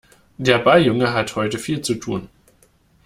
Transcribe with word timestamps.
Der 0.39 0.57
Balljunge 0.57 1.13
hat 1.13 1.35
heute 1.35 1.59
viel 1.59 1.83
zu 1.83 1.93
tun. 1.93 2.27